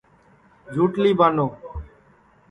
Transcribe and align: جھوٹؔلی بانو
جھوٹؔلی 0.73 1.11
بانو 1.19 1.47